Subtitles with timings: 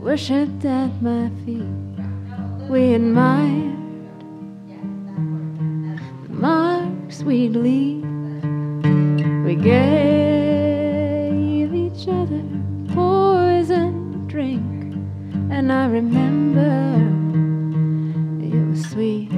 [0.00, 1.62] worshipped at my feet.
[2.70, 3.76] We admired
[6.24, 8.06] the marks we'd leave.
[9.44, 9.74] We gave
[11.74, 12.42] each other
[12.94, 14.94] poison drink,
[15.50, 16.96] and I remember
[18.42, 19.30] it was sweet.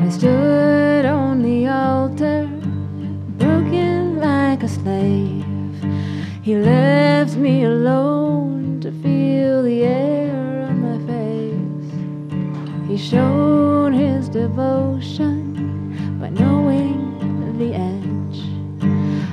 [0.00, 2.48] I stood on the altar,
[3.38, 5.44] broken like a slave.
[6.42, 6.54] He
[7.20, 11.90] left me alone to feel the air on my face.
[12.90, 16.98] He showed his devotion by knowing
[17.56, 18.38] the edge,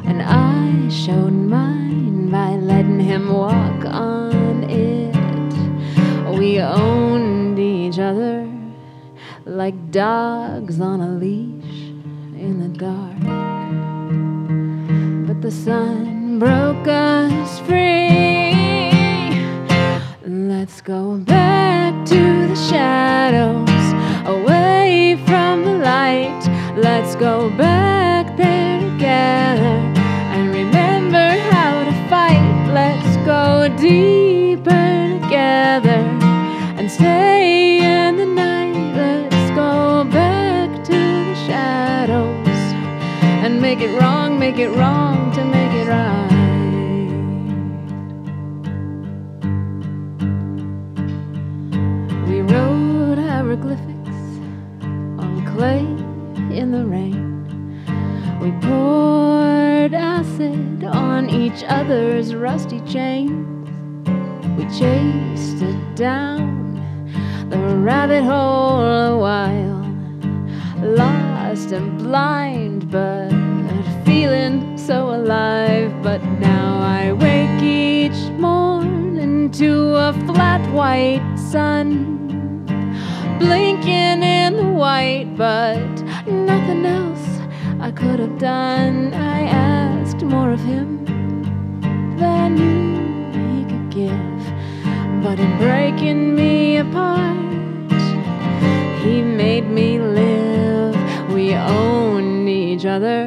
[0.07, 5.13] and I showed mine by letting him walk on it.
[6.39, 8.49] We owned each other
[9.43, 11.79] like dogs on a leash
[12.45, 13.19] in the dark.
[15.27, 18.91] But the sun broke us free.
[20.25, 23.85] Let's go back to the shadows,
[24.27, 26.43] away from the light.
[26.75, 29.75] Let's go back there together
[30.33, 32.49] and remember how to fight.
[32.73, 36.01] Let's go deeper together
[36.77, 38.75] and stay in the night.
[38.97, 40.99] Let's go back to
[41.29, 42.57] the shadows
[43.45, 46.32] and make it wrong, make it wrong to make it right.
[53.53, 54.09] Hieroglyphics
[55.21, 55.85] on clay
[56.57, 57.21] in the rain.
[58.41, 63.69] We poured acid on each other's rusty chains.
[64.57, 66.81] We chased it down
[67.49, 69.85] the rabbit hole a while,
[70.81, 73.29] lost and blind, but
[74.03, 75.93] feeling so alive.
[76.01, 82.22] But now I wake each morning to a flat white sun,
[83.45, 85.91] blinking in the white, but
[86.27, 87.25] nothing else
[87.81, 89.13] I could have done.
[89.13, 91.03] I asked more of him
[92.17, 94.41] than knew he could give,
[95.23, 97.91] but in breaking me apart,
[99.03, 100.95] he made me live.
[101.33, 103.21] We own each other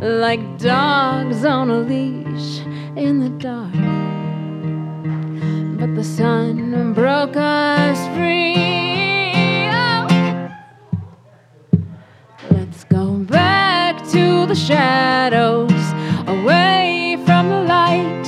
[0.00, 2.60] like dogs on a leash
[2.96, 3.74] in the dark.
[5.78, 7.49] But the sun broke us
[14.70, 15.82] shadows,
[16.28, 18.24] away from the light.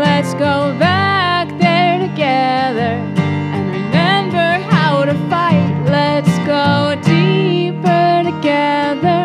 [0.00, 2.92] Let's go back there together
[3.54, 5.70] and remember how to fight.
[5.84, 9.20] Let's go deeper together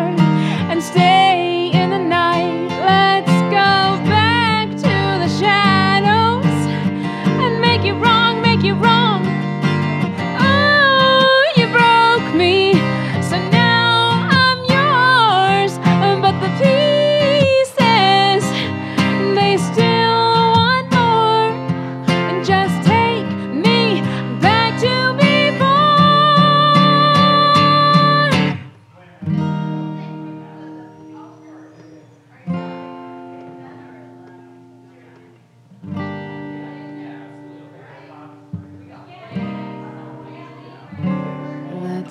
[0.70, 2.68] and stay in the night.
[2.92, 3.72] Let's go
[4.12, 6.54] back to the shadows
[7.42, 9.07] and make it wrong, make it wrong.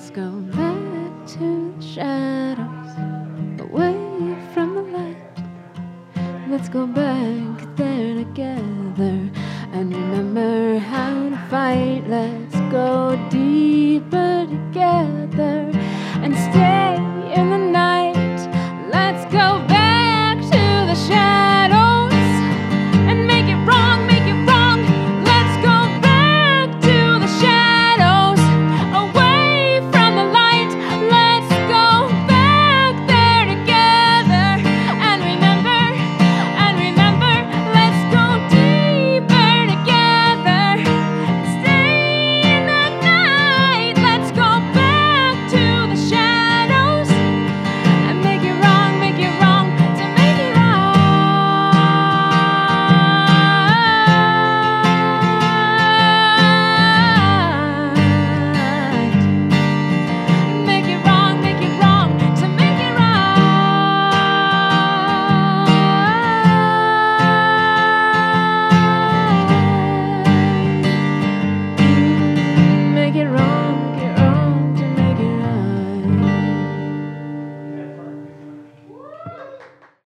[0.08, 3.94] Let's go back to the shadows, away
[4.54, 6.48] from the light.
[6.48, 7.57] Let's go back.